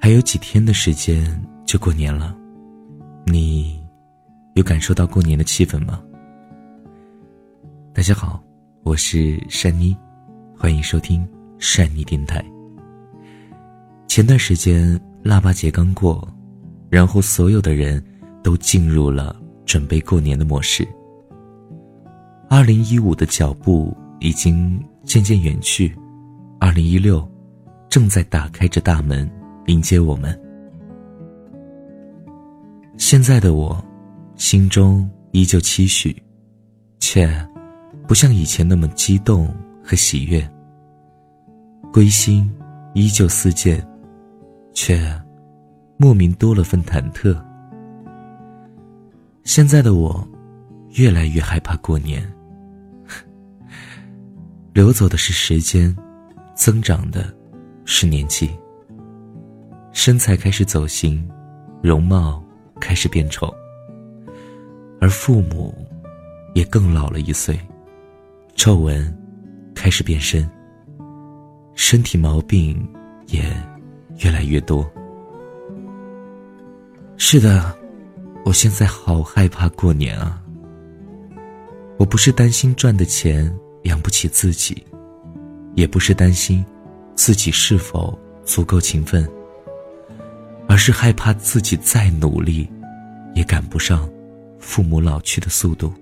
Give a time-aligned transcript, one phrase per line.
[0.00, 2.34] 还有几天的时间就过年了，
[3.26, 3.78] 你
[4.54, 6.02] 有感受到过年的气氛吗？
[7.92, 8.42] 大家好，
[8.84, 9.94] 我是珊妮，
[10.56, 11.28] 欢迎收听
[11.58, 12.42] 善妮电台。
[14.06, 16.26] 前段时间腊八节刚过，
[16.90, 18.02] 然后所有的人
[18.42, 19.34] 都进入了
[19.64, 20.86] 准备过年的模式。
[22.48, 25.94] 二零一五的脚步已经渐渐远去，
[26.58, 27.26] 二零一六
[27.88, 29.30] 正在打开着大门。
[29.68, 30.34] 迎接我们。
[32.96, 33.84] 现在的我，
[34.34, 36.16] 心中依旧期许，
[37.00, 37.30] 却
[38.06, 40.42] 不像以前那么激动和喜悦。
[41.92, 42.50] 归心
[42.94, 43.86] 依旧似箭，
[44.72, 44.98] 却
[46.00, 47.36] 莫名多了份忐忑。
[49.42, 50.26] 现在的我，
[50.94, 52.22] 越来越害怕过年。
[54.72, 55.94] 流走的是时间，
[56.54, 57.34] 增长的
[57.84, 58.48] 是年纪。
[59.92, 61.28] 身材开始走形，
[61.82, 62.40] 容貌
[62.78, 63.52] 开始变丑，
[65.00, 65.74] 而父母
[66.54, 67.58] 也更老了一岁，
[68.54, 69.12] 皱纹
[69.74, 70.48] 开始变深，
[71.74, 72.88] 身体毛病
[73.26, 73.42] 也
[74.22, 74.88] 越来越多。
[77.20, 77.76] 是的，
[78.44, 80.40] 我现在好害怕过年啊！
[81.98, 83.52] 我不是担心赚的钱
[83.82, 84.84] 养不起自己，
[85.74, 86.64] 也不是担心
[87.16, 89.28] 自己是否足够勤奋。
[90.68, 92.70] 而是害怕自己再努力，
[93.34, 94.08] 也赶不上
[94.60, 95.92] 父母老去的速度。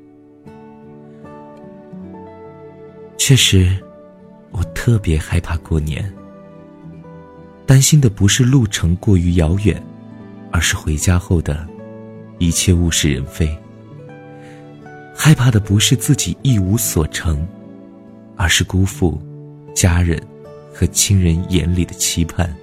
[3.17, 3.75] 确实，
[4.51, 6.13] 我特别害怕过年。
[7.65, 9.83] 担心的不是路程过于遥远，
[10.51, 11.67] 而是回家后的
[12.39, 13.49] 一切物是人非。
[15.15, 17.47] 害怕的不是自己一无所成，
[18.37, 19.21] 而是辜负
[19.75, 20.23] 家人
[20.73, 22.55] 和亲人眼里的期盼。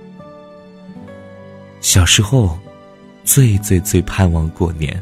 [1.81, 2.57] 小时候，
[3.23, 5.01] 最最最盼望过年，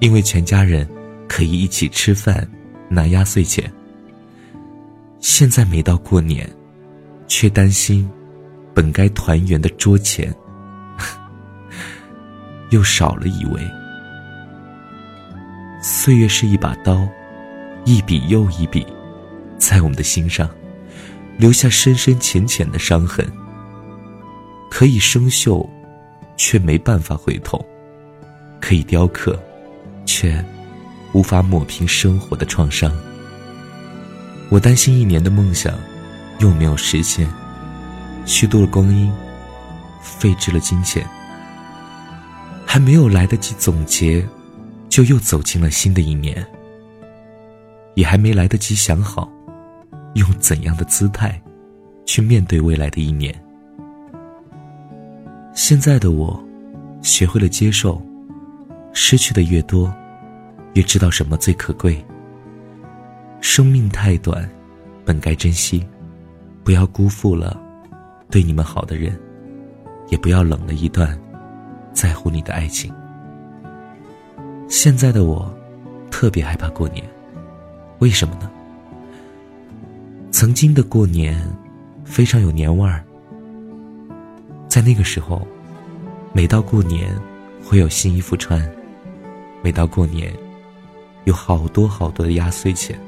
[0.00, 0.88] 因为全家人
[1.26, 2.48] 可以一起吃饭、
[2.88, 3.72] 拿压岁钱。
[5.18, 6.48] 现在每到过年，
[7.26, 8.08] 却担心
[8.74, 10.32] 本该团圆的桌前
[12.70, 13.60] 又少了一位。
[15.82, 17.06] 岁月是一把刀，
[17.84, 18.86] 一笔又一笔，
[19.58, 20.50] 在我们的心上
[21.36, 23.24] 留下深深浅浅的伤痕。
[24.68, 25.66] 可以生锈，
[26.36, 27.64] 却没办法回头；
[28.60, 29.40] 可以雕刻，
[30.04, 30.44] 却
[31.12, 32.92] 无法抹平生活的创伤。
[34.48, 35.72] 我担心一年的梦想
[36.40, 37.26] 又没有实现，
[38.26, 39.10] 虚度了光阴，
[40.02, 41.08] 废置了金钱，
[42.66, 44.26] 还没有来得及总结，
[44.88, 46.44] 就又走进了新的一年，
[47.94, 49.32] 也还没来得及想好
[50.14, 51.40] 用怎样的姿态
[52.04, 53.34] 去面对未来的一年。
[55.54, 56.38] 现在的我，
[57.00, 58.02] 学会了接受，
[58.92, 59.90] 失去的越多，
[60.74, 62.04] 越知道什么最可贵。
[63.40, 64.46] 生命太短，
[65.04, 65.86] 本该珍惜，
[66.62, 67.58] 不要辜负了
[68.28, 69.18] 对你们好的人，
[70.08, 71.18] 也不要冷了一段
[71.96, 72.92] 在乎你的爱情。
[74.68, 75.50] 现在的我，
[76.10, 77.02] 特别害怕过年，
[78.00, 78.50] 为什么呢？
[80.30, 81.42] 曾经的过年，
[82.04, 83.02] 非常有年味儿。
[84.68, 85.48] 在那个时候，
[86.34, 87.08] 每到过年
[87.64, 88.70] 会有新衣服穿，
[89.62, 90.30] 每到过年
[91.24, 93.00] 有好多好多的压岁钱。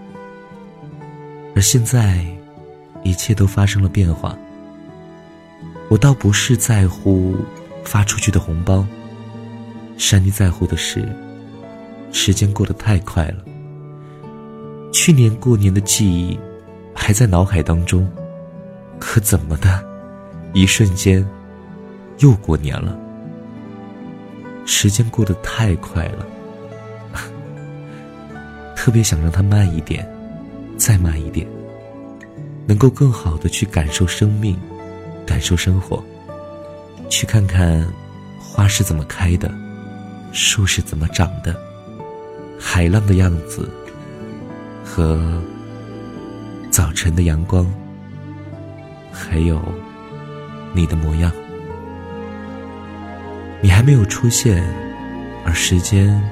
[1.54, 2.24] 而现在，
[3.04, 4.34] 一切都发生了变化。
[5.90, 7.36] 我倒不是在乎
[7.84, 8.86] 发出去的红包，
[9.96, 11.08] 珊妮在乎的是，
[12.12, 13.44] 时间过得太快了。
[14.92, 16.38] 去年过年的记忆
[16.94, 18.10] 还在脑海当中，
[18.98, 19.84] 可怎么的，
[20.52, 21.26] 一瞬间。
[22.18, 22.98] 又过年了，
[24.66, 26.26] 时间过得太快了，
[28.74, 30.04] 特别想让它慢一点，
[30.76, 31.46] 再慢一点，
[32.66, 34.58] 能够更好的去感受生命，
[35.24, 36.02] 感受生活，
[37.08, 37.86] 去看看
[38.38, 39.50] 花是怎么开的，
[40.32, 41.54] 树是怎么长的，
[42.58, 43.68] 海浪的样子
[44.84, 45.42] 和
[46.70, 47.66] 早晨的阳光，
[49.12, 49.60] 还有
[50.72, 51.32] 你的模样。
[53.60, 54.62] 你还没有出现，
[55.44, 56.22] 而时间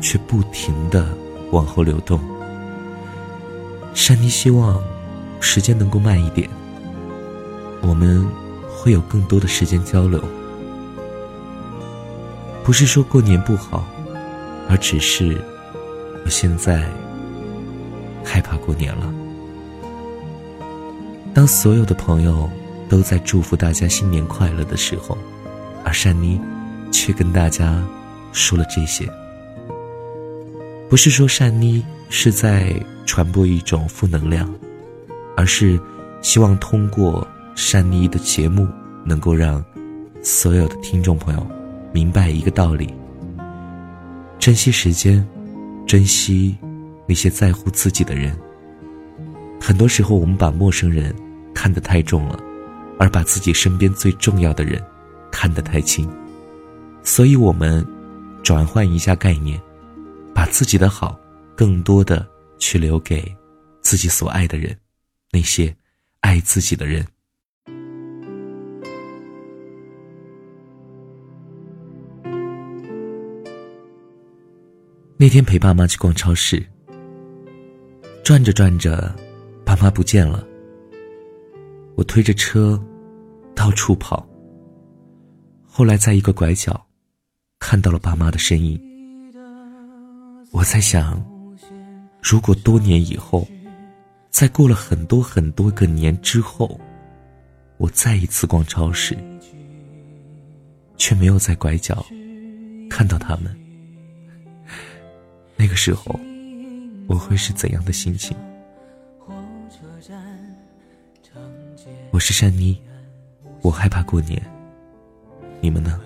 [0.00, 1.08] 却不停的
[1.50, 2.20] 往后流动。
[3.94, 4.82] 珊妮希望
[5.40, 6.50] 时间能够慢一点，
[7.80, 8.26] 我们
[8.76, 10.22] 会有更多的时间交流。
[12.62, 13.84] 不是说过年不好，
[14.68, 15.40] 而只是
[16.24, 16.88] 我现在
[18.24, 19.12] 害怕过年了。
[21.34, 22.48] 当所有的朋友
[22.88, 25.18] 都在祝福大家新年快乐的时候，
[25.84, 26.40] 而善妮
[26.90, 27.82] 却跟大家
[28.32, 29.08] 说了这些。
[30.88, 32.74] 不是说善妮是在
[33.04, 34.48] 传播一种负能量，
[35.36, 35.78] 而是
[36.22, 38.68] 希望通过善妮的节目，
[39.04, 39.64] 能够让
[40.22, 41.46] 所有的听众朋友
[41.92, 42.92] 明白一个道理：
[44.38, 45.26] 珍惜时间，
[45.86, 46.56] 珍惜
[47.06, 48.36] 那些在乎自己的人。
[49.60, 51.14] 很多时候，我们把陌生人
[51.54, 52.38] 看得太重了，
[52.98, 54.82] 而把自己身边最重要的人
[55.30, 56.08] 看得太轻。
[57.02, 57.86] 所以，我们
[58.42, 59.60] 转换一下概念。
[60.34, 61.16] 把自己的好，
[61.54, 62.26] 更多的
[62.58, 63.24] 去留给
[63.82, 64.76] 自己所爱的人，
[65.30, 65.72] 那些
[66.22, 67.06] 爱自己的人。
[75.16, 76.60] 那天陪爸妈去逛超市，
[78.24, 79.14] 转着转着，
[79.64, 80.44] 爸妈不见了。
[81.94, 82.82] 我推着车
[83.54, 84.28] 到处跑，
[85.62, 86.84] 后来在一个拐角
[87.60, 88.80] 看到了爸妈的身影。
[90.50, 91.24] 我在想，
[92.20, 93.46] 如果多年以后，
[94.30, 96.80] 在过了很多很多个年之后，
[97.76, 99.16] 我再一次逛超市，
[100.96, 102.04] 却没有在拐角
[102.90, 103.56] 看到他们，
[105.64, 106.20] 那个时候
[107.08, 108.36] 我会是怎样的心情？
[112.10, 112.78] 我是珊妮，
[113.62, 114.42] 我害怕过年，
[115.62, 115.98] 你们呢？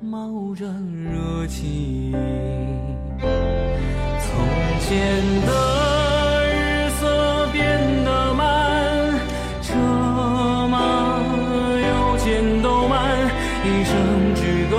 [0.00, 2.12] 冒着热气，
[3.20, 3.28] 从
[4.78, 9.18] 前的日色变得慢，
[9.60, 9.74] 车
[10.68, 10.78] 马
[11.74, 13.26] 邮件都慢，
[13.64, 14.78] 一生只够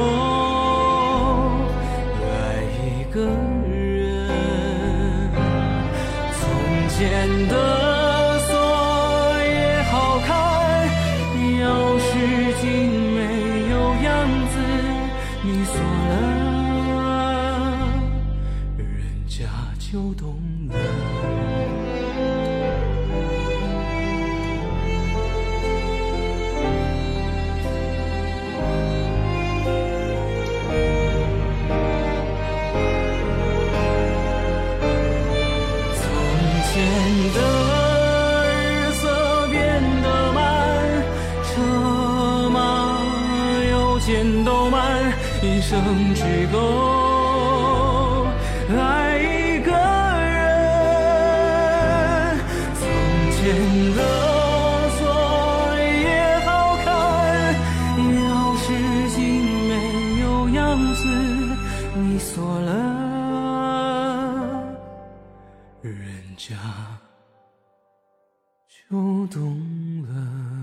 [15.61, 15.79] 你锁了，
[18.77, 18.87] 人
[19.27, 19.45] 家
[19.77, 21.20] 就懂了。
[45.71, 46.21] 生只
[46.51, 48.25] 够
[48.77, 50.35] 爱一个人
[52.75, 52.83] 从
[53.31, 53.39] 前
[53.95, 53.99] 的
[54.97, 54.99] 锁
[55.79, 56.09] 也
[56.39, 56.85] 好看。
[57.95, 58.19] 钥
[58.57, 58.65] 匙
[59.15, 59.19] 精
[59.69, 59.71] 美
[60.19, 60.59] 有样
[60.93, 60.99] 子
[61.95, 62.69] 你锁了
[65.79, 65.95] 人
[66.35, 66.53] 家
[68.67, 69.39] 就懂
[70.03, 70.60] 了。